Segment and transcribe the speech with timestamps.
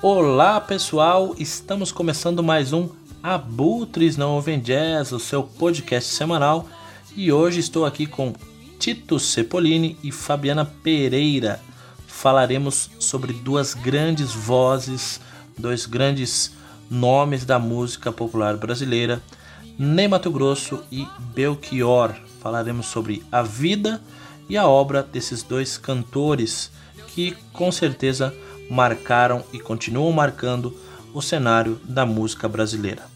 [0.00, 2.88] Olá pessoal, estamos começando mais um
[3.22, 6.68] Abutres Não Ouvem Jazz, o seu podcast semanal.
[7.16, 8.34] E hoje estou aqui com
[8.78, 11.60] Tito Cepolini e Fabiana Pereira.
[12.06, 15.20] Falaremos sobre duas grandes vozes,
[15.58, 16.52] dois grandes
[16.90, 19.22] nomes da música popular brasileira,
[19.78, 22.27] Ney Mato Grosso e Belchior.
[22.40, 24.00] Falaremos sobre a vida
[24.48, 26.70] e a obra desses dois cantores
[27.08, 28.34] que com certeza
[28.70, 30.76] marcaram e continuam marcando
[31.12, 33.06] o cenário da música brasileira.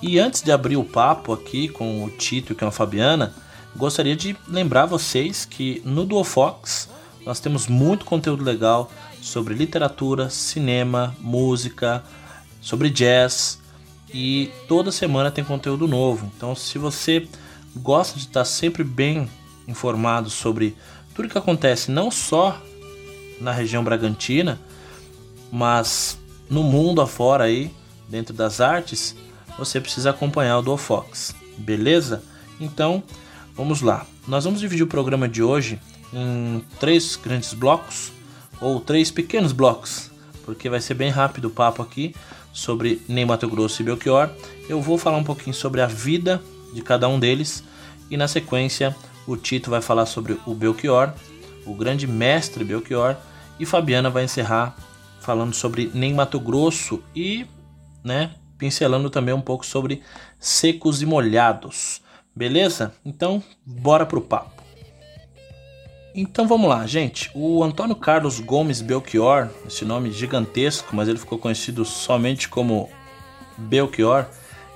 [0.00, 3.34] E antes de abrir o papo aqui com o Tito e com a Fabiana,
[3.76, 6.88] gostaria de lembrar vocês que no Duofox
[7.24, 12.02] nós temos muito conteúdo legal sobre literatura, cinema, música,
[12.60, 13.60] sobre jazz
[14.12, 16.30] e toda semana tem conteúdo novo.
[16.36, 17.28] Então, se você
[17.76, 19.28] gosta de estar sempre bem
[19.66, 20.76] informado sobre
[21.14, 22.60] tudo que acontece não só
[23.40, 24.60] na região Bragantina,
[25.50, 27.70] mas no mundo afora aí,
[28.08, 29.16] dentro das artes,
[29.58, 32.22] você precisa acompanhar o Duofox, beleza?
[32.60, 33.02] Então,
[33.54, 34.06] vamos lá.
[34.26, 35.80] Nós vamos dividir o programa de hoje
[36.12, 38.12] em três grandes blocos,
[38.60, 40.10] ou três pequenos blocos,
[40.44, 42.14] porque vai ser bem rápido o papo aqui
[42.52, 44.30] sobre Ney Mato Grosso e Belchior.
[44.68, 46.40] Eu vou falar um pouquinho sobre a vida
[46.72, 47.62] de cada um deles
[48.10, 48.94] e na sequência
[49.26, 51.12] o Tito vai falar sobre o Belchior,
[51.64, 53.16] o grande mestre Belchior,
[53.58, 54.76] e Fabiana vai encerrar
[55.20, 57.46] falando sobre Nem Mato Grosso e,
[58.02, 60.02] né, pincelando também um pouco sobre
[60.38, 62.02] secos e molhados.
[62.34, 62.94] Beleza?
[63.04, 64.62] Então, bora pro papo.
[66.14, 67.30] Então vamos lá, gente.
[67.34, 72.90] O Antônio Carlos Gomes Belchior, esse nome gigantesco, mas ele ficou conhecido somente como
[73.56, 74.26] Belchior.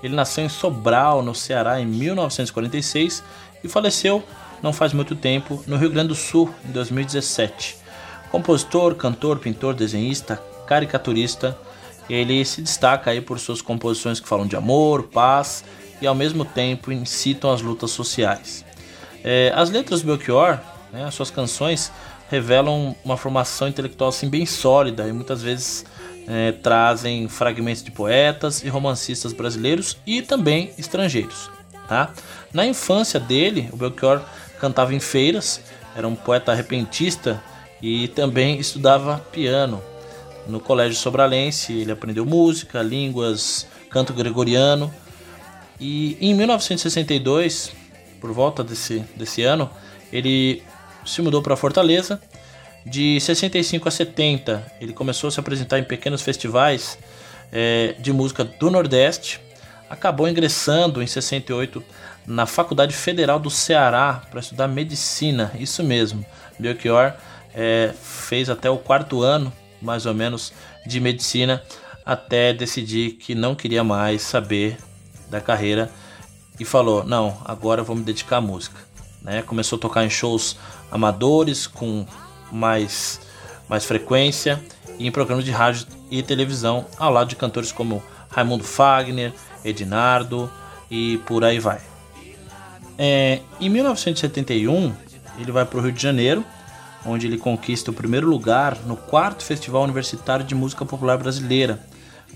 [0.07, 3.25] Ele nasceu em Sobral, no Ceará, em 1946
[3.63, 4.23] e faleceu
[4.63, 7.77] não faz muito tempo no Rio Grande do Sul, em 2017.
[8.31, 11.59] Compositor, cantor, pintor, desenhista, caricaturista,
[12.09, 15.65] ele se destaca aí por suas composições que falam de amor, paz
[16.01, 18.65] e ao mesmo tempo incitam as lutas sociais.
[19.25, 20.61] É, as letras do Belchior,
[20.93, 21.91] né, as suas canções,
[22.31, 25.85] revelam uma formação intelectual assim, bem sólida e muitas vezes
[26.27, 31.51] é, trazem fragmentos de poetas e romancistas brasileiros e também estrangeiros.
[31.89, 32.13] Tá?
[32.53, 34.23] Na infância dele, o Belchior
[34.59, 35.61] cantava em feiras,
[35.95, 37.43] era um poeta repentista
[37.81, 39.83] e também estudava piano.
[40.47, 44.93] No Colégio Sobralense ele aprendeu música, línguas, canto gregoriano.
[45.81, 47.73] E em 1962,
[48.21, 49.71] por volta desse, desse ano,
[50.13, 50.63] ele
[51.05, 52.21] se mudou para Fortaleza.
[52.87, 56.97] De 65 a 70, ele começou a se apresentar em pequenos festivais
[57.51, 59.41] é, de música do Nordeste.
[59.91, 61.83] Acabou ingressando em 68
[62.25, 65.51] na Faculdade Federal do Ceará para estudar medicina.
[65.59, 66.25] Isso mesmo,
[66.61, 67.13] Belchior
[67.53, 70.53] é, fez até o quarto ano, mais ou menos,
[70.87, 71.61] de medicina,
[72.05, 74.79] até decidir que não queria mais saber
[75.29, 75.91] da carreira
[76.61, 78.79] e falou: Não, agora eu vou me dedicar à música.
[79.23, 79.43] Né?
[79.43, 80.57] Começou a tocar em shows
[80.89, 82.07] amadores com
[82.57, 83.21] mais,
[83.69, 84.63] mais frequência
[84.99, 89.33] e em programas de rádio e televisão, ao lado de cantores como Raimundo Fagner,
[89.65, 90.51] Ednardo
[90.91, 91.81] e por aí vai.
[92.99, 94.95] É, em 1971,
[95.39, 96.45] ele vai para o Rio de Janeiro
[97.07, 101.81] onde ele conquista o primeiro lugar no quarto Festival Universitário de Música Popular Brasileira,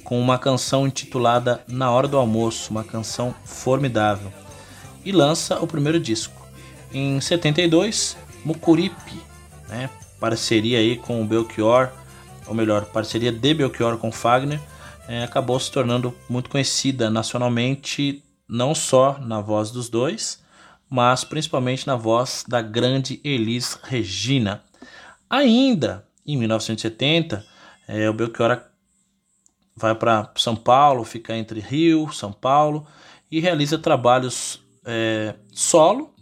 [0.04, 4.32] com uma canção intitulada Na Hora do Almoço, uma canção formidável,
[5.04, 6.41] e lança o primeiro disco.
[6.92, 9.20] Em 72, Mucuripe,
[9.69, 11.91] né, parceria aí com o Belchior,
[12.47, 14.61] ou melhor, parceria de Belchior com Fagner,
[15.08, 20.40] é, acabou se tornando muito conhecida nacionalmente, não só na voz dos dois,
[20.88, 24.62] mas principalmente na voz da grande Elis Regina.
[25.28, 27.44] Ainda em 1970,
[27.88, 28.62] é, o Belchior
[29.76, 32.87] vai para São Paulo, fica entre Rio, São Paulo
[33.31, 36.14] e realiza trabalhos é, solo,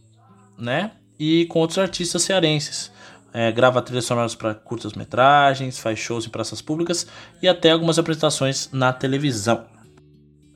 [0.57, 0.93] né?
[1.19, 2.93] E com outros artistas cearenses.
[3.33, 7.07] É, grava trilhas sonoras para curtas metragens, faz shows em praças públicas
[7.43, 9.67] e até algumas apresentações na televisão.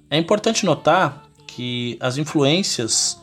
[0.09, 3.21] É importante notar que as influências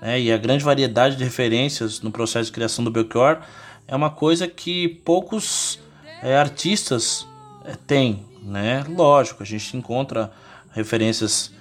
[0.00, 3.40] né, e a grande variedade de referências no processo de criação do Belchior
[3.86, 5.78] é uma coisa que poucos
[6.22, 7.26] é, artistas
[7.64, 8.24] é, têm.
[8.42, 8.84] Né?
[8.88, 10.30] Lógico, a gente encontra
[10.72, 11.52] referências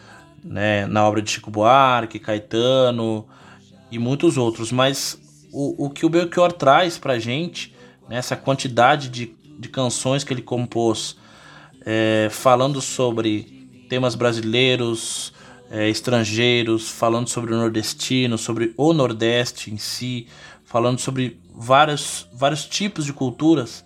[0.44, 3.26] né, na obra de Chico Buarque, Caetano
[3.90, 5.18] e muitos outros, mas
[5.54, 7.74] o, o que o Belchior traz para a gente,
[8.10, 11.16] né, essa quantidade de, de canções que ele compôs,
[11.86, 15.32] é, falando sobre temas brasileiros,
[15.70, 20.28] é, estrangeiros, falando sobre o nordestino, sobre o Nordeste em si,
[20.66, 23.84] falando sobre vários, vários tipos de culturas.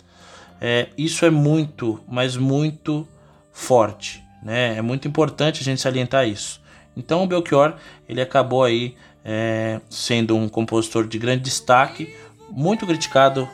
[0.60, 3.06] É, isso é muito, mas muito
[3.52, 4.22] forte.
[4.42, 4.76] Né?
[4.76, 6.60] É muito importante a gente salientar isso.
[6.96, 7.76] Então o Belchior
[8.08, 8.96] ele acabou aí
[9.30, 12.16] é, sendo um compositor de grande destaque,
[12.48, 13.46] muito criticado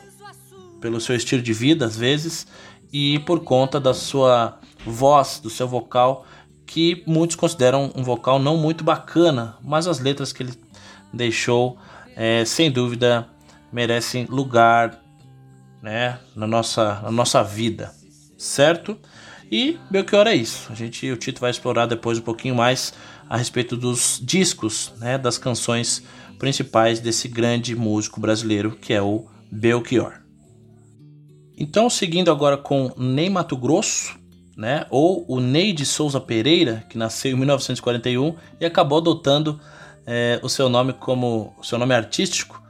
[0.79, 2.47] pelo seu estilo de vida às vezes
[2.93, 6.25] e por conta da sua voz, do seu vocal,
[6.65, 10.53] que muitos consideram um vocal não muito bacana, mas as letras que ele
[11.11, 11.77] deixou,
[12.15, 13.27] é, sem dúvida,
[13.69, 15.03] merecem lugar
[15.81, 17.93] né, na, nossa, na nossa vida,
[18.37, 18.97] certo?
[19.51, 20.71] E Belchior é isso.
[20.71, 22.93] A gente, o Tito vai explorar depois um pouquinho mais
[23.29, 26.03] a respeito dos discos, né, das canções
[26.37, 30.13] principais desse grande músico brasileiro que é o Belchior.
[31.57, 34.17] Então, seguindo agora com Ney Mato Grosso,
[34.57, 39.59] né, ou o Ney de Souza Pereira, que nasceu em 1941 e acabou adotando
[40.05, 42.61] é, o seu nome como o seu nome artístico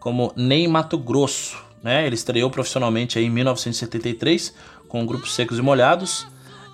[0.00, 1.62] como Ney Mato Grosso.
[1.82, 2.06] Né?
[2.06, 4.54] Ele estreou profissionalmente em 1973
[4.88, 6.26] com o grupo Secos e Molhados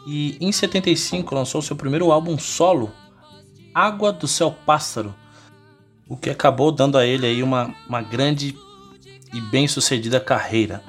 [0.06, 2.92] e em 75 lançou seu primeiro álbum solo,
[3.76, 5.14] Água do Céu Pássaro,
[6.08, 8.56] o que acabou dando a ele aí uma, uma grande
[9.34, 10.82] e bem sucedida carreira.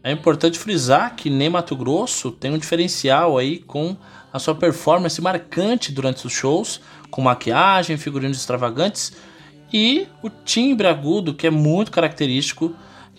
[0.00, 3.96] É importante frisar que Ney Mato Grosso tem um diferencial aí com
[4.32, 6.80] a sua performance marcante durante os shows,
[7.10, 9.12] com maquiagem, figurinos extravagantes
[9.72, 12.72] e o timbre agudo que é muito característico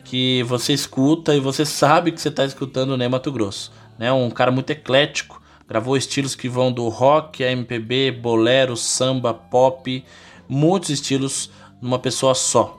[0.06, 3.74] que você escuta e você sabe que você está escutando Ney Mato Grosso.
[4.00, 4.10] Né?
[4.14, 10.04] Um cara muito eclético, gravou estilos que vão do rock a MPB, bolero, samba, pop,
[10.48, 11.50] muitos estilos
[11.82, 12.78] numa pessoa só.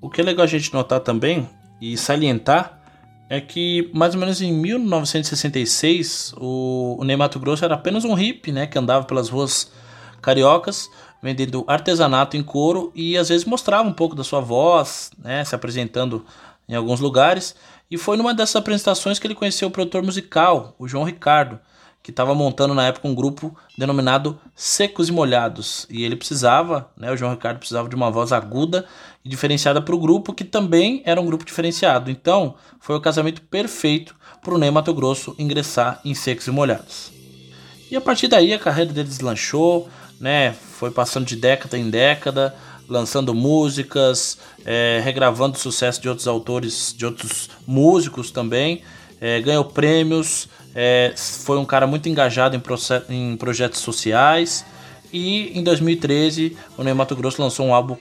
[0.00, 1.48] O que é legal a gente notar também
[1.80, 2.80] e salientar
[3.28, 8.14] é que mais ou menos em 1966 o, o Ney Mato Grosso era apenas um
[8.14, 9.72] hippie, né, que andava pelas ruas
[10.22, 10.88] cariocas
[11.22, 15.54] vendendo artesanato em couro e às vezes mostrava um pouco da sua voz, né, se
[15.54, 16.24] apresentando
[16.68, 17.54] em alguns lugares.
[17.90, 21.58] E foi numa dessas apresentações que ele conheceu o produtor musical, o João Ricardo,
[22.06, 25.88] que estava montando na época um grupo denominado Secos e Molhados.
[25.90, 28.86] E ele precisava, né, o João Ricardo precisava de uma voz aguda
[29.24, 32.08] e diferenciada para o grupo, que também era um grupo diferenciado.
[32.08, 37.10] Então, foi o casamento perfeito para o Ney Mato Grosso ingressar em Secos e Molhados.
[37.90, 39.88] E a partir daí a carreira dele deslanchou,
[40.20, 42.54] né, foi passando de década em década,
[42.88, 48.84] lançando músicas, é, regravando sucesso de outros autores, de outros músicos também,
[49.20, 52.62] é, ganhou prêmios, é, foi um cara muito engajado em,
[53.14, 54.64] em, projetos sociais
[55.12, 57.96] e em 2013 o Ney Mato Grosso lançou um álbum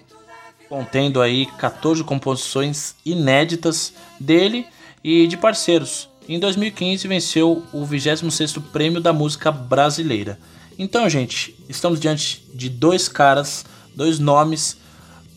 [0.67, 4.65] contendo aí 14 composições inéditas dele
[5.03, 6.09] e de parceiros.
[6.27, 10.39] Em 2015 venceu o 26º Prêmio da Música Brasileira.
[10.77, 13.63] Então, gente, estamos diante de dois caras,
[13.95, 14.77] dois nomes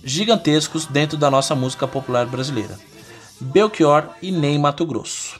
[0.02, 2.78] gigantescos dentro da nossa música popular brasileira.
[3.40, 5.38] Belchior e Ney Mato Grosso.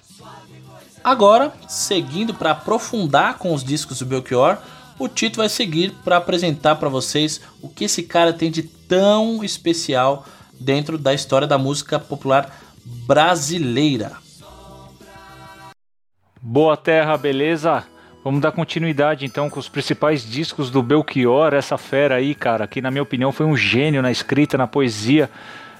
[1.03, 4.59] Agora, seguindo para aprofundar com os discos do Belchior,
[4.99, 9.45] o Tito vai seguir para apresentar para vocês o que esse cara tem de tão
[9.45, 10.27] especial
[10.59, 12.53] dentro da história da música popular
[12.85, 14.13] brasileira.
[16.41, 17.85] Boa terra, beleza?
[18.25, 22.81] Vamos dar continuidade então com os principais discos do Belchior, essa fera aí, cara, que
[22.81, 25.31] na minha opinião foi um gênio na escrita, na poesia,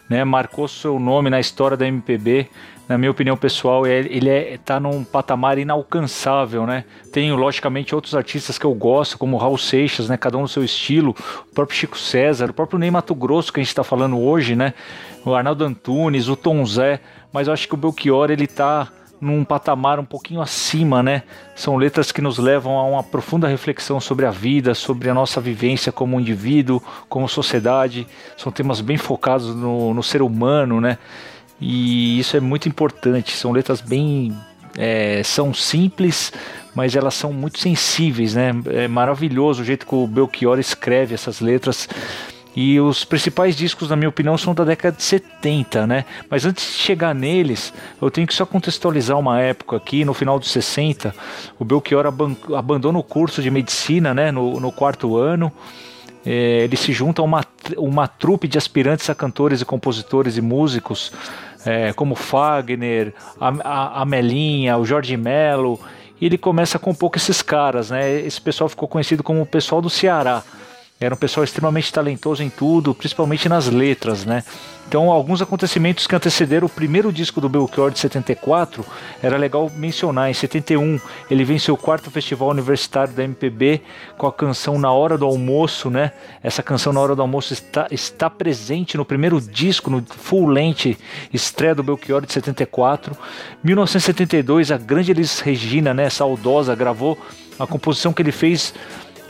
[0.09, 0.25] né?
[0.25, 2.49] Marcou seu nome na história da MPB
[2.89, 6.85] na minha opinião pessoal, é, ele é, tá num patamar inalcançável, né?
[7.13, 10.17] Tenho, logicamente, outros artistas que eu gosto, como Raul Seixas, né?
[10.17, 11.15] Cada um no seu estilo,
[11.51, 14.57] o próprio Chico César, o próprio Ney Mato Grosso, que a gente está falando hoje,
[14.57, 14.73] né?
[15.23, 18.89] O Arnaldo Antunes, o Tom Zé, mas eu acho que o Belchior, ele tá
[19.21, 21.25] num patamar um pouquinho acima, né?
[21.55, 25.41] São letras que nos levam a uma profunda reflexão sobre a vida, sobre a nossa
[25.41, 28.07] vivência como indivíduo, como sociedade.
[28.37, 30.97] São temas bem focados no, no ser humano, né?
[31.61, 33.37] E isso é muito importante.
[33.37, 34.35] São letras bem.
[34.77, 36.33] É, são simples,
[36.75, 38.53] mas elas são muito sensíveis, né?
[38.67, 41.89] É maravilhoso o jeito que o Belchior escreve essas letras.
[42.55, 46.05] E os principais discos, na minha opinião, são da década de 70, né?
[46.31, 50.39] Mas antes de chegar neles, eu tenho que só contextualizar uma época aqui, no final
[50.39, 51.15] dos 60,
[51.59, 52.07] o Belchior
[52.57, 54.31] abandona o curso de medicina, né?
[54.31, 55.53] No, no quarto ano
[56.29, 57.43] é, ele se junta a uma,
[57.77, 61.13] uma trupe de aspirantes a cantores e compositores e músicos,
[61.65, 65.79] é, como Fagner, a, a, Melinha, o Jorge Melo,
[66.21, 68.21] e ele começa a compor com esses caras, né?
[68.21, 70.43] Esse pessoal ficou conhecido como o pessoal do Ceará.
[71.01, 74.43] Era um pessoal extremamente talentoso em tudo, principalmente nas letras, né?
[74.89, 78.85] Então, alguns acontecimentos que antecederam o primeiro disco do Belchior de 74
[79.23, 80.29] era legal mencionar.
[80.29, 80.99] Em 71,
[81.31, 83.81] ele venceu o quarto festival universitário da MPB
[84.17, 86.11] com a canção Na Hora do Almoço, né?
[86.43, 90.97] Essa canção Na Hora do Almoço está, está presente no primeiro disco, no full length
[91.33, 93.17] estreia do Belchior de 74.
[93.63, 97.17] 1972, a grande Elis Regina, né, saudosa, gravou
[97.59, 98.73] a composição que ele fez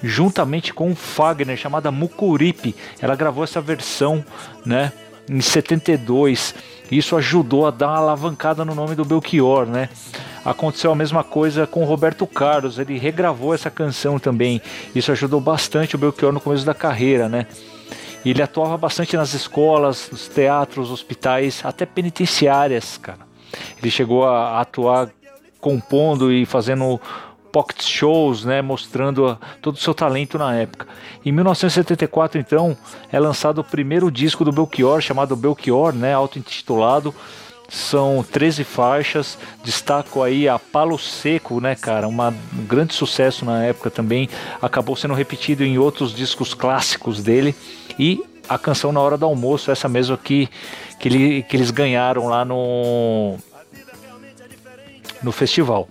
[0.02, 2.74] juntamente com o Fagner, chamada Mucuripe.
[3.00, 4.24] Ela gravou essa versão,
[4.64, 4.92] né?
[5.28, 6.54] em 72.
[6.90, 9.88] Isso ajudou a dar uma alavancada no nome do Belchior, né?
[10.44, 14.62] Aconteceu a mesma coisa com o Roberto Carlos, ele regravou essa canção também.
[14.94, 17.46] Isso ajudou bastante o Belchior no começo da carreira, né?
[18.24, 23.20] Ele atuava bastante nas escolas, nos teatros, hospitais, até penitenciárias, cara.
[23.80, 25.10] Ele chegou a atuar
[25.60, 27.00] compondo e fazendo
[27.52, 30.86] pocket shows, né, mostrando todo o seu talento na época.
[31.24, 32.76] Em 1974, então,
[33.12, 37.14] é lançado o primeiro disco do Belchior, chamado Belchior, né, auto-intitulado.
[37.68, 43.62] São 13 faixas, destaco aí a Palo Seco, né, cara, uma, um grande sucesso na
[43.62, 44.28] época também,
[44.62, 47.54] acabou sendo repetido em outros discos clássicos dele,
[47.98, 50.48] e a canção Na Hora do Almoço, essa mesma aqui
[50.98, 53.36] que, ele, que eles ganharam lá no,
[55.22, 55.88] no festival.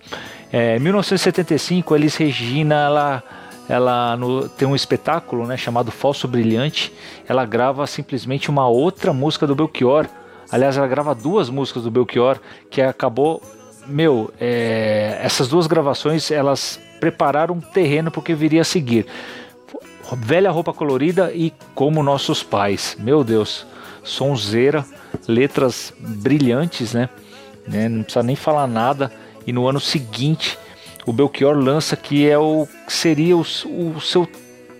[0.50, 3.22] É, 1975, Elis Regina, ela,
[3.68, 6.92] ela no, tem um espetáculo né, chamado Falso Brilhante.
[7.28, 10.06] Ela grava simplesmente uma outra música do Belchior.
[10.50, 12.38] Aliás, ela grava duas músicas do Belchior
[12.70, 13.42] que acabou.
[13.86, 19.06] Meu, é, essas duas gravações elas prepararam um terreno porque viria a seguir.
[20.16, 22.96] Velha roupa colorida e como nossos pais.
[22.98, 23.66] Meu Deus,
[24.02, 24.84] sonzeira,
[25.26, 27.10] letras brilhantes, né?
[27.66, 27.90] né?
[27.90, 29.12] Não precisa nem falar nada
[29.48, 30.58] e no ano seguinte
[31.06, 34.28] o Belchior lança que é o seria o, o seu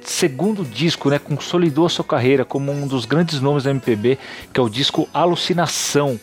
[0.02, 4.18] segundo disco, né, consolidou a sua carreira como um dos grandes nomes da MPB,
[4.52, 6.20] que é o disco Alucinação,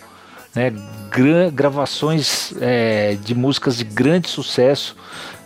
[0.54, 0.72] né,
[1.10, 4.96] gra gravações é, de músicas de grande sucesso,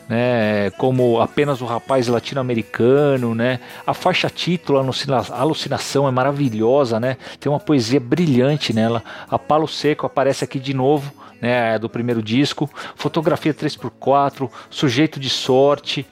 [0.10, 7.15] né, como apenas o rapaz latino-americano, né, a faixa título Alucina Alucinação é maravilhosa, né,
[7.39, 9.01] tem uma poesia brilhante nela.
[9.29, 15.29] A Palo Seco aparece aqui de novo né, do primeiro disco, fotografia 3x4, sujeito de
[15.29, 16.05] sorte,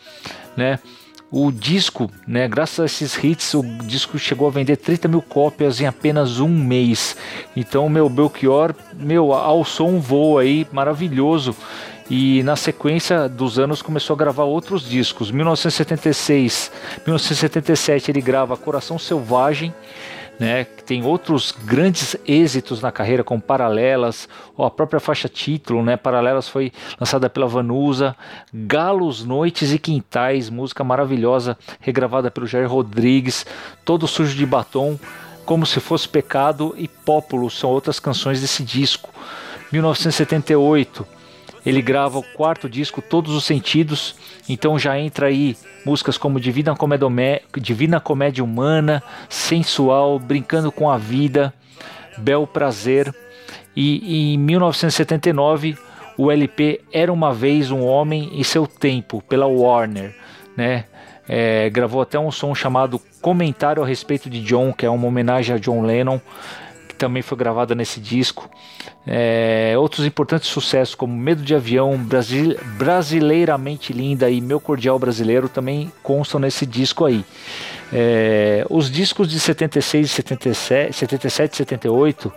[0.55, 0.79] né,
[1.29, 5.81] o disco, né, graças a esses hits, o disco chegou a vender 30 mil cópias
[5.81, 7.17] em apenas um mês.
[7.55, 11.53] Então, meu Belchior, meu, ao som voa aí, maravilhoso.
[12.09, 15.29] E na sequência dos anos começou a gravar outros discos.
[15.29, 16.71] 1976,
[17.05, 19.75] 1977 ele grava Coração Selvagem,
[20.39, 25.83] né, que tem outros grandes êxitos na carreira, como Paralelas, ou a própria faixa título,
[25.83, 28.15] né, Paralelas foi lançada pela Vanusa,
[28.53, 33.45] Galos, Noites e Quintais, música maravilhosa, regravada pelo Jair Rodrigues,
[33.83, 34.99] Todo Sujo de Batom,
[35.45, 39.09] Como Se Fosse Pecado e Pópulo são outras canções desse disco.
[39.71, 41.16] 1978,
[41.67, 44.15] ele grava o quarto disco, Todos os Sentidos,
[44.47, 50.97] então já entra aí músicas como Divina Comédia, Divina Comédia Humana, Sensual, Brincando com a
[50.97, 51.53] Vida,
[52.17, 53.13] Bel Prazer.
[53.75, 55.77] E, e em 1979
[56.17, 60.15] o LP Era Uma Vez um Homem e Seu Tempo, pela Warner,
[60.55, 60.85] né?
[61.27, 65.53] É, gravou até um som chamado Comentário a respeito de John, que é uma homenagem
[65.53, 66.21] a John Lennon
[66.97, 68.49] também foi gravada nesse disco.
[69.05, 75.47] É, outros importantes sucessos como Medo de Avião, Brasil, Brasileiramente Linda e Meu Cordial Brasileiro
[75.47, 77.23] também constam nesse disco aí.
[77.93, 82.33] É, os discos de 76, 77, 77 e 78,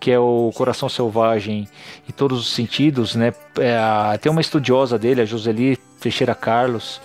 [0.00, 1.68] que é o Coração Selvagem
[2.08, 3.32] e Todos os Sentidos, né?
[3.58, 7.00] É, tem uma estudiosa dele, a Joseli Teixeira Carlos,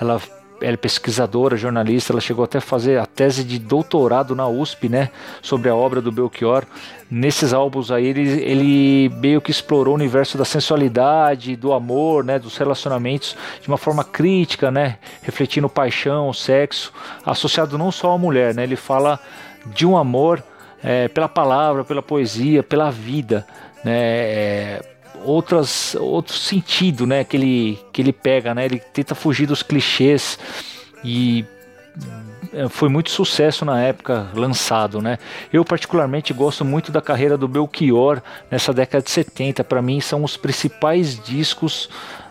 [0.00, 0.20] ela
[0.62, 4.88] ela é pesquisadora, jornalista, ela chegou até a fazer a tese de doutorado na USP,
[4.88, 5.10] né,
[5.42, 6.64] sobre a obra do Belchior.
[7.10, 12.38] Nesses álbuns aí ele, ele meio que explorou o universo da sensualidade, do amor, né,
[12.38, 16.92] dos relacionamentos de uma forma crítica, né, refletindo paixão, sexo,
[17.26, 19.18] associado não só à mulher, né, ele fala
[19.66, 20.42] de um amor
[20.82, 23.46] é, pela palavra, pela poesia, pela vida,
[23.84, 24.91] né, é,
[25.24, 30.38] outras, outro sentido, né, que ele, que ele pega, né, ele tenta fugir dos clichês
[31.04, 31.44] e
[32.52, 35.18] é, foi muito sucesso na época lançado, né?
[35.52, 39.64] Eu particularmente gosto muito da carreira do Belchior nessa década de 70.
[39.64, 41.88] Para mim são os principais discos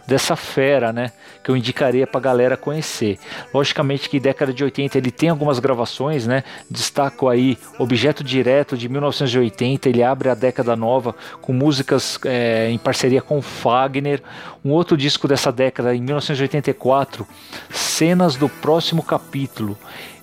[0.08, 1.12] dessa fera, né?
[1.44, 3.18] Que eu indicaria pra galera conhecer.
[3.54, 6.44] Logicamente que década de 80 ele tem algumas gravações, né?
[6.70, 12.78] Destaco aí Objeto Direto de 1980, ele abre a década nova com músicas é, em
[12.78, 14.22] parceria com Fagner.
[14.64, 17.28] Um outro disco dessa década, em 1984,
[17.70, 19.78] cenas do próximo capítulo.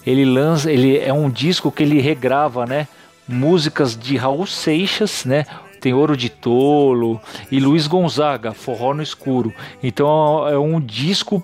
[0.07, 2.89] Ele lança, ele é um disco que ele regrava, né?
[3.27, 5.45] Músicas de Raul Seixas, né?
[5.81, 7.21] Tem Ouro de Tolo
[7.51, 9.53] e Luiz Gonzaga, Forró no Escuro.
[9.83, 11.43] Então é um disco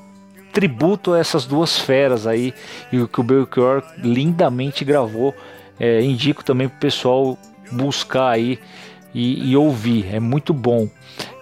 [0.52, 2.54] tributo a essas duas feras aí
[2.92, 5.34] e que o Belchior lindamente gravou.
[5.78, 7.36] É, indico também pro pessoal
[7.72, 8.60] buscar aí
[9.12, 10.88] e, e, ouvir, é muito bom.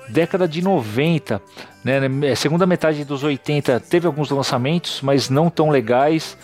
[0.08, 1.40] Década de 90,
[1.84, 6.36] né, é, segunda metade dos 80 teve alguns lançamentos, mas não tão legais.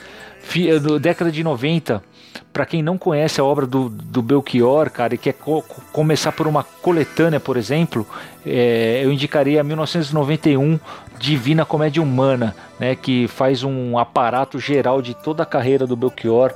[1.00, 2.02] Década de 90,
[2.52, 6.46] para quem não conhece a obra do, do Belchior, cara, e quer co começar por
[6.46, 8.06] uma coletânea, por exemplo,
[8.44, 10.78] é, eu indicaria 1991
[11.18, 16.52] Divina Comédia Humana, né, que faz um aparato geral de toda a carreira do Belchior,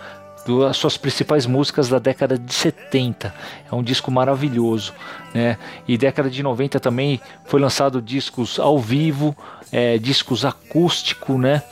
[0.46, 3.32] das suas principais músicas da década de 70.
[3.70, 4.92] É um disco maravilhoso,
[5.32, 5.56] né?
[5.86, 9.36] E década de 90 também foi lançado discos ao vivo,
[9.70, 11.62] é, discos acústico, né?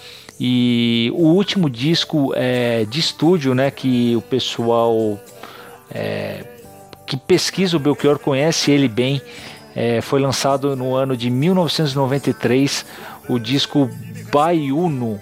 [0.43, 5.21] E o último disco é, de estúdio, né, que o pessoal
[5.91, 6.45] é,
[7.05, 9.21] que pesquisa o Belchior conhece ele bem,
[9.75, 12.87] é, foi lançado no ano de 1993,
[13.29, 13.91] o disco
[14.33, 15.21] Baiuno,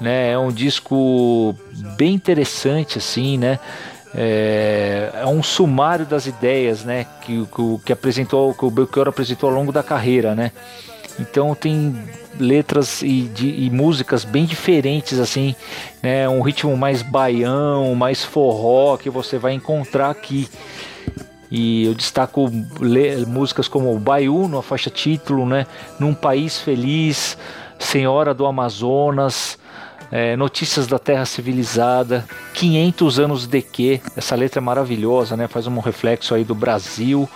[0.00, 0.32] né?
[0.32, 1.54] É um disco
[1.96, 3.58] bem interessante, assim, né?
[4.14, 7.06] É, é, um sumário das ideias, né?
[7.22, 10.52] Que, que, que apresentou, que o Belchior apresentou ao longo da carreira, né?
[11.18, 11.94] Então tem
[12.38, 15.54] letras e, de, e, músicas bem diferentes assim,
[16.02, 16.28] né?
[16.28, 20.48] Um ritmo mais baião, mais forró que você vai encontrar aqui.
[21.50, 22.48] E eu destaco
[23.26, 25.66] músicas como Baiuno, a faixa título, né?
[25.98, 27.36] Num País Feliz,
[27.78, 29.58] Senhora do Amazonas,
[30.10, 35.46] é, Notícias da Terra Civilizada, 500 anos de que, essa letra é maravilhosa, né?
[35.46, 37.28] Faz um reflexo aí do Brasil.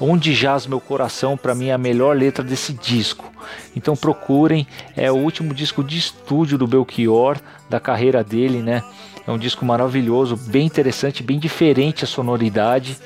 [0.00, 3.30] Onde jaz meu coração, para mim é a melhor letra desse disco.
[3.76, 8.82] Então procurem, é o último disco de estúdio do Belchior, da carreira dele, né?
[9.26, 12.98] É um disco maravilhoso, bem interessante, bem diferente a sonoridade.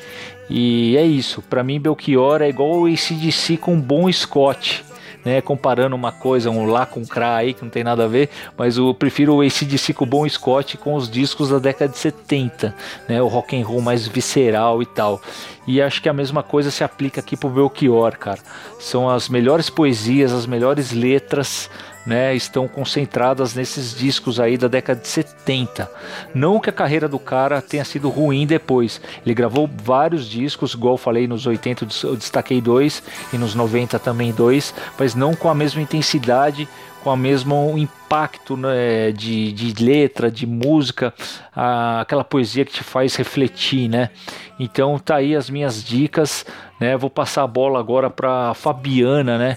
[0.49, 4.86] E é isso, para mim Belchior é igual o ACDC com um bom Scott
[5.27, 5.41] né?
[5.41, 8.77] Comparando uma coisa, um lá com Cra aí, que não tem nada a ver, mas
[8.77, 12.73] eu prefiro o ACDC com o Bom Scott com os discos da década de 70,
[13.09, 13.21] né?
[13.21, 15.21] O rock and roll mais visceral e tal.
[15.67, 18.39] E acho que a mesma coisa se aplica aqui pro Belchior, cara.
[18.79, 21.69] São as melhores poesias, as melhores letras,
[22.07, 25.91] né, estão concentradas nesses discos aí da década de 70.
[26.35, 29.01] Não que a carreira do cara tenha sido ruim depois.
[29.25, 33.99] Ele gravou vários discos, igual eu falei, nos 80 eu destaquei dois e nos 90
[33.99, 36.69] também dois, mas não com a mesma intensidade,
[37.07, 41.15] com o mesmo impacto né, de, de letra, de música,
[41.55, 44.11] a, aquela poesia que te faz refletir, né?
[44.59, 46.45] Então tá aí as minhas dicas,
[46.81, 46.97] né?
[46.97, 49.57] Vou passar a bola agora para Fabiana, né?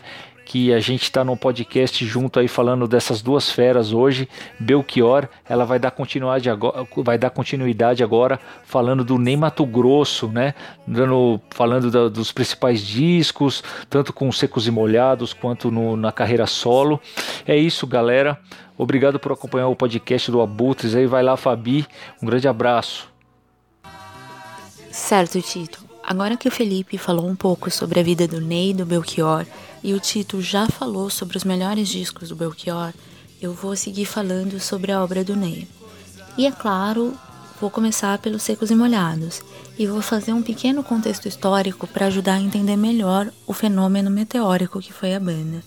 [0.49, 4.27] Que a gente está no podcast junto aí falando dessas duas feras hoje.
[4.59, 10.27] Belchior, ela vai dar continuidade agora, vai dar continuidade agora falando do Ney Mato Grosso,
[10.27, 10.55] né?
[10.87, 16.47] Dando, falando da, dos principais discos, tanto com Secos e Molhados quanto no, na carreira
[16.47, 16.99] solo.
[17.45, 18.35] É isso, galera.
[18.75, 20.95] Obrigado por acompanhar o podcast do Abutres.
[20.95, 21.85] Aí vai lá, Fabi.
[22.19, 23.07] Um grande abraço.
[24.89, 25.88] Certo, Tito.
[26.09, 29.45] Agora que o Felipe falou um pouco sobre a vida do Ney e do Belchior,
[29.83, 32.91] e o Tito já falou sobre os melhores discos do Belchior,
[33.39, 35.67] eu vou seguir falando sobre a obra do Ney.
[36.35, 37.13] E é claro,
[37.61, 39.43] vou começar pelos Secos e Molhados
[39.77, 44.81] e vou fazer um pequeno contexto histórico para ajudar a entender melhor o fenômeno meteórico
[44.81, 45.63] que foi a banda.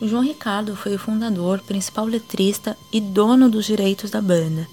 [0.00, 4.68] O João Ricardo foi o fundador, principal letrista e dono dos direitos da banda.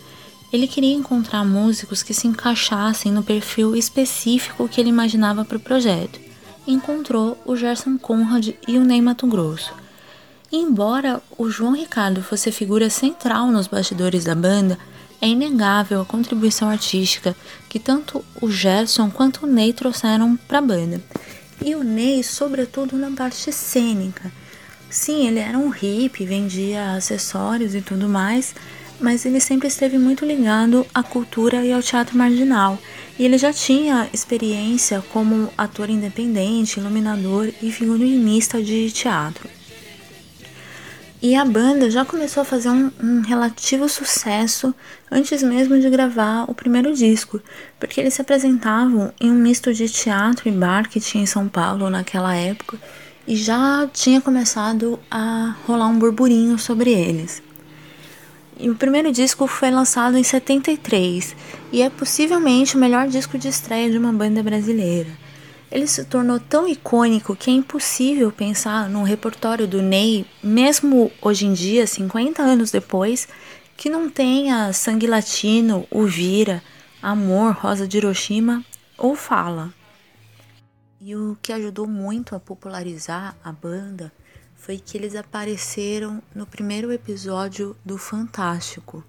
[0.52, 5.62] Ele queria encontrar músicos que se encaixassem no perfil específico que ele imaginava para o
[5.62, 6.30] projeto
[6.72, 9.74] encontrou o Gerson Conrad e o Ney Mato Grosso.
[10.52, 14.80] embora o João Ricardo fosse figura central nos bastidores da banda,
[15.22, 17.36] é inegável a contribuição artística
[17.68, 21.02] que tanto o Gerson quanto o Ney trouxeram para a banda.
[21.64, 24.32] E o Ney, sobretudo na parte cênica.
[24.90, 28.56] Sim, ele era um hippie, vendia acessórios e tudo mais,
[29.00, 32.78] mas ele sempre esteve muito ligado à cultura e ao teatro marginal.
[33.18, 39.50] E ele já tinha experiência como ator independente, iluminador e figurinista de teatro.
[41.22, 44.74] E a banda já começou a fazer um, um, relativo sucesso
[45.12, 47.42] antes mesmo de gravar o primeiro disco,
[47.78, 51.50] porque eles se apresentavam em um misto de teatro e bar que tinha em São
[51.50, 52.80] Paulo naquela época
[53.28, 57.49] e já tinha começado a rolar um burburinho sobre eles.
[58.60, 61.34] E o primeiro disco foi lançado em 73
[61.72, 65.10] e é possivelmente o melhor disco de estreia de uma banda brasileira.
[65.72, 71.46] ele se tornou tão icônico que é impossível pensar num repertório do Ney, mesmo hoje
[71.46, 73.30] em dia, 50 anos depois,
[73.78, 76.62] que não tenha Sangue Latino, O Vira,
[77.02, 78.66] Amor, Rosa de Hiroshima
[78.98, 79.72] ou Fala.
[81.00, 84.12] E o que ajudou muito a popularizar a banda
[84.70, 89.04] foi que eles apareceram no primeiro episódio do Fantástico.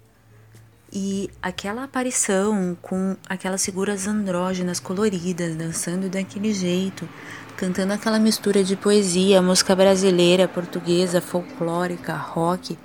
[0.91, 7.07] E aquela aparição com aquelas figuras andrógenas coloridas, dançando daquele jeito,
[7.55, 12.75] cantando aquela mistura de poesia, música brasileira, portuguesa, folclórica, rock,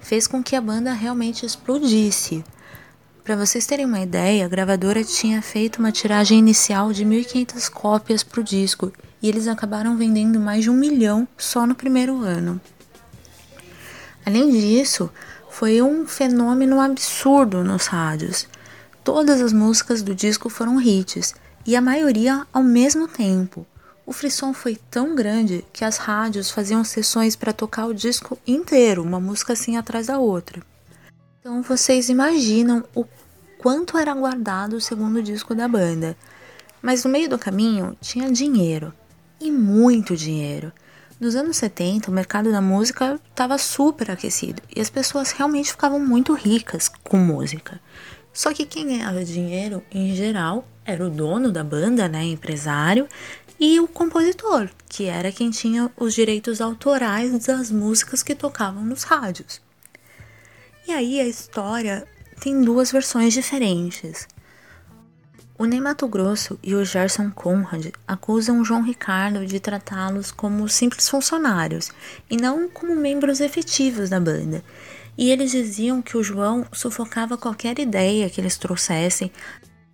[0.00, 2.44] fez com que a banda realmente explodisse.
[3.22, 8.24] Para vocês terem uma ideia, a gravadora tinha feito uma tiragem inicial de 1.500 cópias
[8.24, 8.92] para o disco
[9.24, 12.60] e eles acabaram vendendo mais de um milhão só no primeiro ano.
[14.26, 15.10] Além disso,
[15.48, 18.46] foi um fenômeno absurdo nos rádios.
[19.02, 21.34] Todas as músicas do disco foram hits
[21.64, 23.66] e a maioria ao mesmo tempo.
[24.04, 29.02] O frisson foi tão grande que as rádios faziam sessões para tocar o disco inteiro,
[29.02, 30.60] uma música assim atrás da outra.
[31.40, 33.06] Então vocês imaginam o
[33.56, 36.14] quanto era guardado o segundo disco da banda.
[36.82, 38.92] Mas no meio do caminho tinha dinheiro,
[39.40, 40.72] e muito dinheiro.
[41.20, 46.00] Nos anos 70, o mercado da música estava super aquecido e as pessoas realmente ficavam
[46.00, 47.80] muito ricas com música.
[48.32, 53.08] Só que quem ganhava dinheiro, em geral, era o dono da banda, né, empresário,
[53.58, 59.04] e o compositor, que era quem tinha os direitos autorais das músicas que tocavam nos
[59.04, 59.62] rádios.
[60.86, 62.06] E aí a história
[62.40, 64.26] tem duas versões diferentes.
[65.64, 71.08] O Ney Mato Grosso e o Gerson Conrad acusam João Ricardo de tratá-los como simples
[71.08, 71.90] funcionários
[72.28, 74.62] e não como membros efetivos da banda.
[75.16, 79.32] E eles diziam que o João sufocava qualquer ideia que eles trouxessem,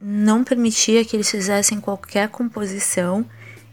[0.01, 3.25] não permitia que eles fizessem qualquer composição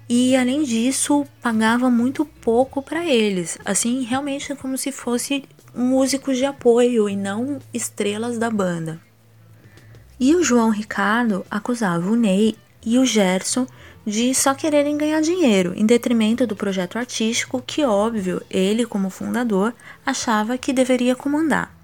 [0.08, 6.46] e além disso pagava muito pouco para eles, assim realmente como se fosse músicos de
[6.46, 9.07] apoio e não estrelas da banda.
[10.20, 13.68] E o João Ricardo acusava o Ney e o Gerson
[14.06, 19.74] de só quererem ganhar dinheiro, em detrimento do projeto artístico que, óbvio, ele, como fundador,
[20.06, 21.76] achava que deveria comandar.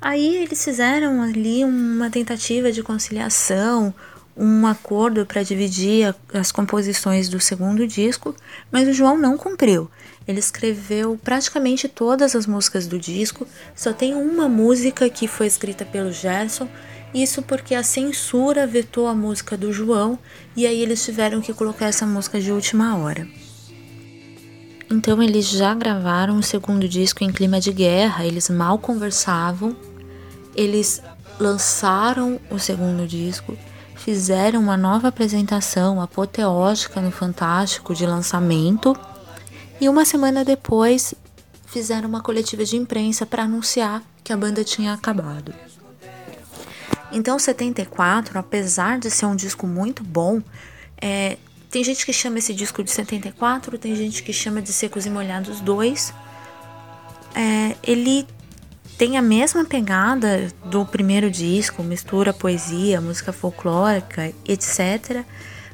[0.00, 3.94] Aí eles fizeram ali uma tentativa de conciliação,
[4.34, 8.34] um acordo para dividir as composições do segundo disco,
[8.72, 9.90] mas o João não cumpriu.
[10.26, 15.84] Ele escreveu praticamente todas as músicas do disco, só tem uma música que foi escrita
[15.84, 16.66] pelo Gerson,
[17.14, 20.18] isso porque a censura vetou a música do João
[20.56, 23.26] e aí eles tiveram que colocar essa música de última hora.
[24.90, 29.76] Então eles já gravaram o segundo disco em clima de guerra, eles mal conversavam,
[30.54, 31.02] eles
[31.38, 33.56] lançaram o segundo disco
[34.00, 38.96] fizeram uma nova apresentação apoteótica no Fantástico de lançamento
[39.78, 41.14] e uma semana depois
[41.66, 45.52] fizeram uma coletiva de imprensa para anunciar que a banda tinha acabado.
[47.12, 50.40] Então, 74, apesar de ser um disco muito bom,
[51.00, 51.36] é,
[51.70, 55.10] tem gente que chama esse disco de 74, tem gente que chama de Secos e
[55.10, 56.14] Molhados 2.
[57.34, 58.26] É, ele
[58.98, 65.24] tem a mesma pegada do primeiro disco, mistura poesia, música folclórica, etc.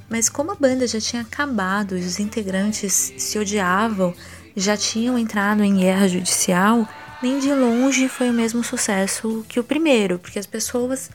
[0.09, 4.15] Mas como a banda já tinha acabado e os integrantes se odiavam,
[4.55, 6.89] já tinham entrado em guerra judicial,
[7.23, 11.11] nem de longe foi o mesmo sucesso que o primeiro, porque as pessoas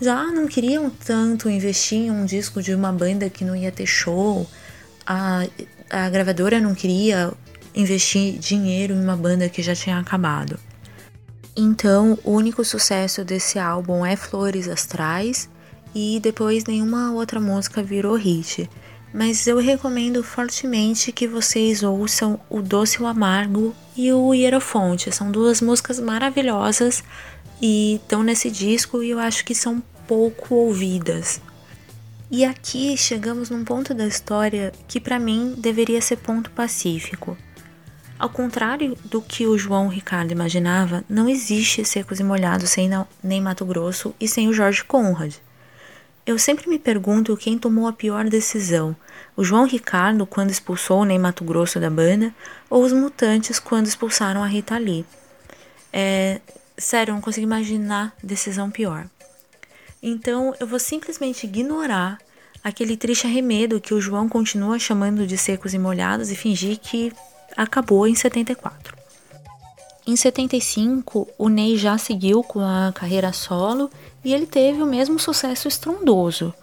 [0.00, 3.86] já não queriam tanto investir em um disco de uma banda que não ia ter
[3.86, 4.46] show,
[5.06, 5.46] a,
[5.90, 7.32] a gravadora não queria
[7.74, 10.58] investir dinheiro em uma banda que já tinha acabado.
[11.56, 15.48] Então, o único sucesso desse álbum é Flores Astrais
[15.94, 18.68] e depois nenhuma outra música virou hit.
[19.16, 25.10] Mas eu recomendo fortemente que vocês ouçam O Doce o Amargo e o Hierofonte.
[25.10, 27.02] São duas músicas maravilhosas
[27.58, 31.40] e estão nesse disco e eu acho que são pouco ouvidas.
[32.30, 37.38] E aqui chegamos num ponto da história que para mim deveria ser ponto pacífico.
[38.18, 42.90] Ao contrário do que o João Ricardo imaginava, não existe secos e molhados sem
[43.24, 45.36] nem Mato Grosso e sem o Jorge Conrad.
[46.26, 48.96] Eu sempre me pergunto quem tomou a pior decisão:
[49.36, 52.34] o João Ricardo quando expulsou o Ney Mato Grosso da banda
[52.68, 55.06] ou os Mutantes quando expulsaram a Rita Lee.
[55.92, 56.40] É,
[56.76, 59.06] sério, eu não consigo imaginar decisão pior.
[60.02, 62.18] Então eu vou simplesmente ignorar
[62.62, 67.12] aquele triste arremedo que o João continua chamando de secos e molhados e fingir que
[67.56, 68.95] acabou em 74.
[70.06, 73.90] Em 75, o Ney já seguiu com a carreira solo
[74.24, 76.54] e ele teve o mesmo sucesso estrondoso.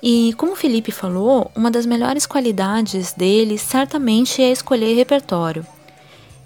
[0.00, 5.66] E como o Felipe falou, uma das melhores qualidades dele certamente é escolher repertório.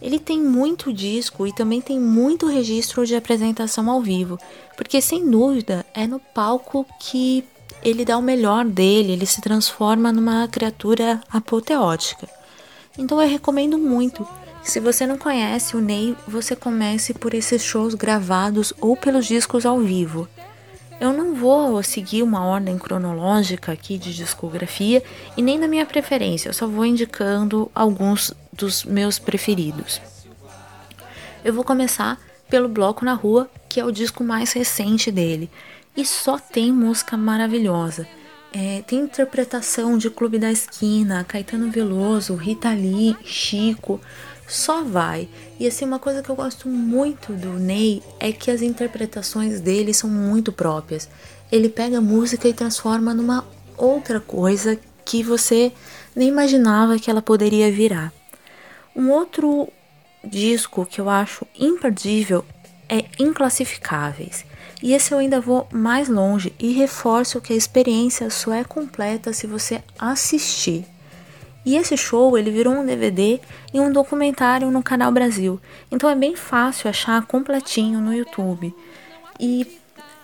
[0.01, 4.39] Ele tem muito disco e também tem muito registro de apresentação ao vivo,
[4.79, 7.45] porque sem dúvida é no palco que
[7.83, 12.27] ele dá o melhor dele, ele se transforma numa criatura apoteótica.
[12.97, 14.27] Então eu recomendo muito
[14.63, 19.65] se você não conhece o Ney, você comece por esses shows gravados ou pelos discos
[19.65, 20.29] ao vivo.
[21.01, 25.03] Eu não vou seguir uma ordem cronológica aqui de discografia
[25.35, 30.01] e nem da minha preferência, eu só vou indicando alguns dos meus preferidos.
[31.43, 32.19] Eu vou começar
[32.51, 35.49] pelo Bloco na Rua, que é o disco mais recente dele,
[35.97, 38.07] e só tem música maravilhosa.
[38.53, 44.01] É, tem interpretação de Clube da Esquina, Caetano Veloso, Rita Lee, Chico,
[44.51, 45.29] só vai.
[45.59, 49.95] E assim, uma coisa que eu gosto muito do Ney é que as interpretações dele
[49.95, 51.09] são muito próprias.
[51.51, 55.73] Ele pega a música e transforma numa outra coisa que você
[56.15, 58.13] nem imaginava que ela poderia virar.
[58.95, 59.69] Um outro
[60.25, 62.45] disco que eu acho imperdível
[62.89, 64.45] é Inclassificáveis.
[64.83, 69.33] E esse eu ainda vou mais longe e reforço que a experiência só é completa
[69.33, 70.85] se você assistir.
[71.65, 73.41] E esse show ele virou um DVD
[73.73, 75.61] e um documentário no Canal Brasil.
[75.91, 78.75] Então é bem fácil achar completinho no YouTube.
[79.39, 79.79] E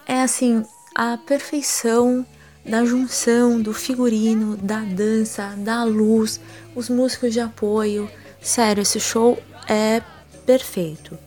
[0.07, 2.25] é assim, a perfeição
[2.65, 6.41] da junção do figurino, da dança, da luz,
[6.75, 8.11] os músicos de apoio.
[8.41, 10.03] Sério, esse show é
[10.45, 11.19] perfeito.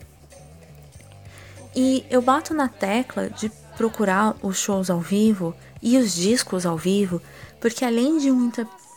[1.76, 6.78] E eu bato na tecla de procurar os shows ao vivo e os discos ao
[6.78, 7.22] vivo,
[7.62, 8.52] porque além de um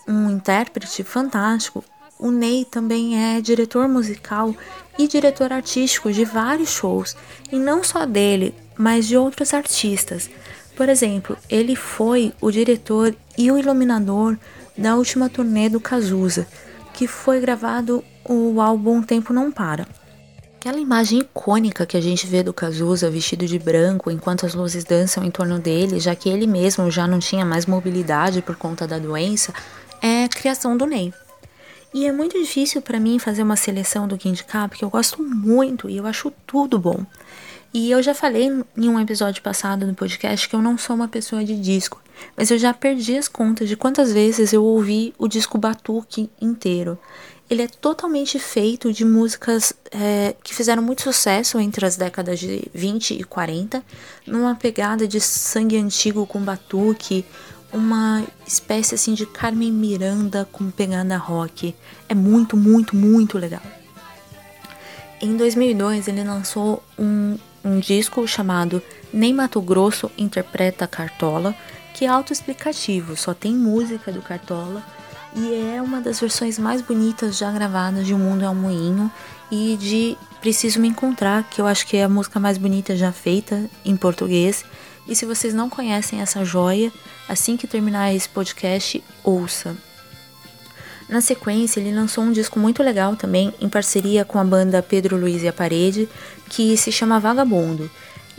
[0.07, 1.85] um intérprete fantástico,
[2.19, 4.55] o Ney também é diretor musical
[4.99, 7.17] e diretor artístico de vários shows,
[7.51, 10.31] e não só dele, mas de outros artistas.
[10.77, 14.38] Por exemplo, ele foi o diretor e o iluminador
[14.77, 16.47] da última turnê do Cazuza,
[16.95, 19.87] que foi gravado o álbum Tempo Não Para.
[20.57, 24.85] Aquela imagem icônica que a gente vê do Cazuza vestido de branco enquanto as luzes
[24.85, 28.87] dançam em torno dele, já que ele mesmo já não tinha mais mobilidade por conta
[28.87, 29.53] da doença,
[30.03, 31.15] é criação do Ney.
[31.95, 35.23] E é muito difícil para mim fazer uma seleção do que indicar, porque eu gosto
[35.23, 37.07] muito e eu acho tudo bom.
[37.73, 41.09] E eu já falei em um episódio passado no podcast que eu não sou uma
[41.09, 42.03] pessoa de disco,
[42.37, 46.99] mas eu já perdi as contas de quantas vezes eu ouvi o disco Batuque inteiro.
[47.49, 52.62] Ele é totalmente feito de músicas é, que fizeram muito sucesso entre as décadas de
[52.73, 53.83] 20 e 40,
[54.27, 57.27] numa pegada de sangue antigo com batuque,
[57.73, 61.75] uma espécie assim de Carmen Miranda com pegada rock.
[62.09, 63.63] É muito, muito, muito legal.
[65.21, 68.83] Em 2002 ele lançou um, um disco chamado
[69.13, 71.55] Nem Mato Grosso Interpreta Cartola,
[71.95, 74.83] que é autoexplicativo, só tem música do Cartola
[75.35, 79.11] e é uma das versões mais bonitas já gravadas de O Mundo é um Moinho
[79.51, 83.13] e de Preciso Me Encontrar, que eu acho que é a música mais bonita já
[83.13, 84.65] feita em português
[85.07, 86.93] e se vocês não conhecem essa joia,
[87.29, 89.77] assim que terminar esse podcast, ouça.
[91.09, 95.17] Na sequência, ele lançou um disco muito legal também, em parceria com a banda Pedro
[95.17, 96.09] Luiz e a Parede,
[96.49, 97.91] que se chama Vagabundo.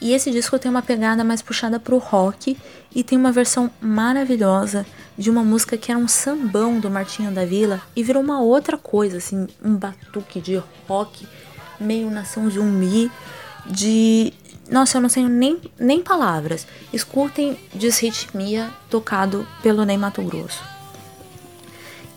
[0.02, 2.58] E esse disco tem uma pegada mais puxada pro rock
[2.94, 4.86] e tem uma versão maravilhosa
[5.18, 8.78] de uma música que era um sambão do Martinho da Vila e virou uma outra
[8.78, 11.28] coisa, assim, um batuque de rock,
[11.80, 13.12] meio nação zumbi,
[13.66, 14.34] de
[14.70, 16.66] nossa, eu não sei nem, nem palavras.
[16.92, 20.64] Escutem Desritmia tocado pelo Ney Mato Grosso.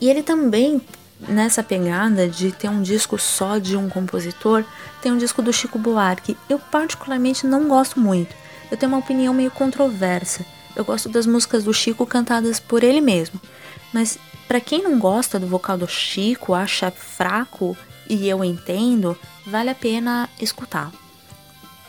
[0.00, 0.80] E ele também,
[1.20, 4.64] nessa pegada de ter um disco só de um compositor,
[5.02, 6.37] tem um disco do Chico Buarque.
[6.48, 8.35] Eu particularmente não gosto muito.
[8.70, 10.44] Eu tenho uma opinião meio controversa.
[10.74, 13.40] Eu gosto das músicas do Chico cantadas por ele mesmo.
[13.92, 17.76] Mas para quem não gosta do vocal do Chico, acha fraco
[18.09, 20.92] e eu entendo, vale a pena escutar.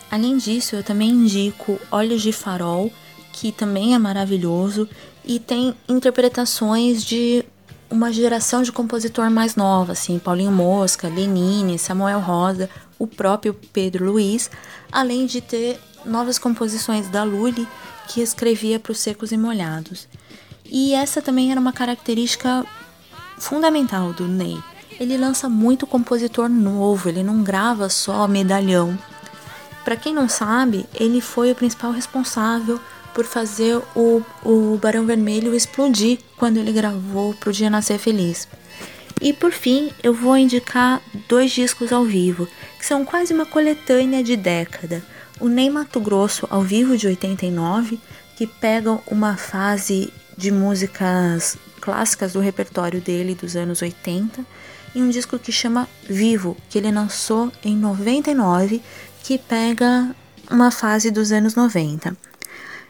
[0.10, 2.91] Além disso, eu também indico Olhos de Farol,
[3.34, 4.88] que também é maravilhoso
[5.26, 7.43] e tem interpretações de
[7.89, 14.06] uma geração de compositor mais nova, assim, Paulinho Mosca, Lenine, Samuel Rosa, o próprio Pedro
[14.12, 14.50] Luiz,
[14.91, 17.67] além de ter novas composições da Lully,
[18.08, 20.08] que escrevia para os secos e molhados.
[20.65, 22.65] E essa também era uma característica
[23.38, 24.58] fundamental do Ney.
[25.00, 28.98] Ele lança muito compositor novo, ele não grava só medalhão.
[29.88, 32.78] Para quem não sabe, ele foi o principal responsável
[33.13, 38.50] por fazer o, o Barão Vermelho explodir quando ele gravou Pro Dia Nascer Feliz.
[39.21, 44.21] E por fim, eu vou indicar dois discos ao vivo, que são quase uma coletânea
[44.21, 45.02] de década.
[45.39, 47.97] O Ney Mato Grosso ao vivo de 89,
[48.36, 54.43] que pegam uma fase de músicas clássicas do repertório dele dos anos 80
[54.97, 58.82] e um disco que chama Vivo, que ele lançou em 99,
[59.28, 60.16] que pega
[60.50, 62.16] uma fase dos anos 90.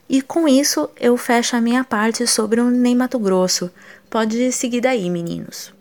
[0.07, 3.71] E com isso eu fecho a minha parte sobre o Ney Mato Grosso.
[4.07, 5.73] Pode seguir daí, meninos.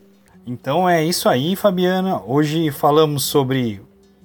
[0.46, 2.22] Então é isso aí, Fabiana.
[2.24, 3.82] Hoje falamos sobre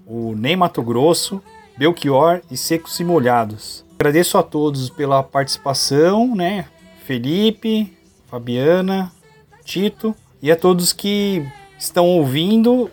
[0.08, 1.44] o Ney Mato Grosso,
[1.78, 3.84] Belchior e Secos e Molhados.
[3.96, 6.63] Agradeço a todos pela participação, né?
[7.06, 7.91] Felipe,
[8.28, 9.12] Fabiana,
[9.65, 11.46] Tito e a todos que
[11.78, 12.89] estão ouvindo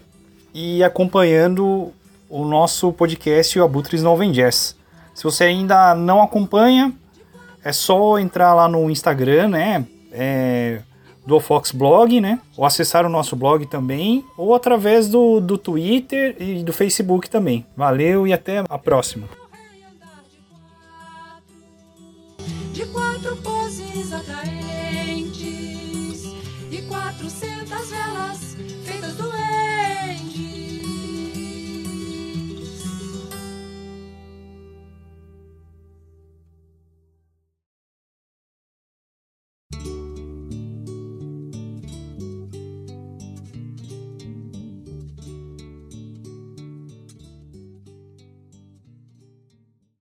[0.52, 1.92] e acompanhando
[2.28, 4.76] o nosso podcast o Abutres Não Vem Jazz.
[5.14, 6.92] Se você ainda não acompanha,
[7.64, 9.86] é só entrar lá no Instagram, né?
[10.12, 10.80] É,
[11.26, 12.40] do Fox Blog, né?
[12.56, 17.66] Ou acessar o nosso blog também, ou através do, do Twitter e do Facebook também.
[17.76, 19.28] Valeu e até a próxima.